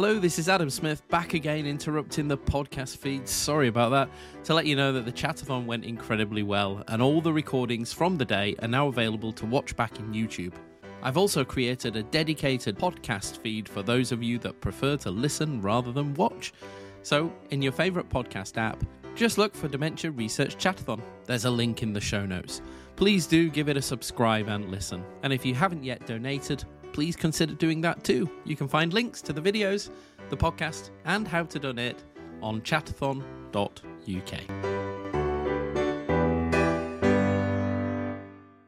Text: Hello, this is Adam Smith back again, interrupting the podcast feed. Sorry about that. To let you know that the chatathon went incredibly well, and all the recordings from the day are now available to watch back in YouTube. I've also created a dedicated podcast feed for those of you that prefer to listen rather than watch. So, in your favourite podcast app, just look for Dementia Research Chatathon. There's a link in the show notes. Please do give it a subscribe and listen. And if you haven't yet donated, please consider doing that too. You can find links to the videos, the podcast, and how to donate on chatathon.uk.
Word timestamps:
Hello, 0.00 0.20
this 0.20 0.38
is 0.38 0.48
Adam 0.48 0.70
Smith 0.70 1.02
back 1.08 1.34
again, 1.34 1.66
interrupting 1.66 2.28
the 2.28 2.38
podcast 2.38 2.98
feed. 2.98 3.28
Sorry 3.28 3.66
about 3.66 3.90
that. 3.90 4.08
To 4.44 4.54
let 4.54 4.64
you 4.64 4.76
know 4.76 4.92
that 4.92 5.04
the 5.04 5.10
chatathon 5.10 5.66
went 5.66 5.84
incredibly 5.84 6.44
well, 6.44 6.84
and 6.86 7.02
all 7.02 7.20
the 7.20 7.32
recordings 7.32 7.92
from 7.92 8.16
the 8.16 8.24
day 8.24 8.54
are 8.62 8.68
now 8.68 8.86
available 8.86 9.32
to 9.32 9.44
watch 9.44 9.74
back 9.74 9.98
in 9.98 10.12
YouTube. 10.12 10.52
I've 11.02 11.16
also 11.16 11.44
created 11.44 11.96
a 11.96 12.04
dedicated 12.04 12.78
podcast 12.78 13.38
feed 13.38 13.68
for 13.68 13.82
those 13.82 14.12
of 14.12 14.22
you 14.22 14.38
that 14.38 14.60
prefer 14.60 14.96
to 14.98 15.10
listen 15.10 15.60
rather 15.60 15.90
than 15.90 16.14
watch. 16.14 16.52
So, 17.02 17.32
in 17.50 17.60
your 17.60 17.72
favourite 17.72 18.08
podcast 18.08 18.56
app, 18.56 18.84
just 19.16 19.36
look 19.36 19.52
for 19.52 19.66
Dementia 19.66 20.12
Research 20.12 20.56
Chatathon. 20.58 21.02
There's 21.24 21.44
a 21.44 21.50
link 21.50 21.82
in 21.82 21.92
the 21.92 22.00
show 22.00 22.24
notes. 22.24 22.62
Please 22.94 23.26
do 23.26 23.48
give 23.50 23.68
it 23.68 23.76
a 23.76 23.82
subscribe 23.82 24.46
and 24.46 24.70
listen. 24.70 25.04
And 25.24 25.32
if 25.32 25.44
you 25.44 25.56
haven't 25.56 25.82
yet 25.82 26.06
donated, 26.06 26.64
please 26.92 27.16
consider 27.16 27.54
doing 27.54 27.80
that 27.82 28.04
too. 28.04 28.30
You 28.44 28.56
can 28.56 28.68
find 28.68 28.92
links 28.92 29.22
to 29.22 29.32
the 29.32 29.40
videos, 29.40 29.90
the 30.30 30.36
podcast, 30.36 30.90
and 31.04 31.26
how 31.26 31.44
to 31.44 31.58
donate 31.58 32.04
on 32.42 32.60
chatathon.uk. 32.62 35.27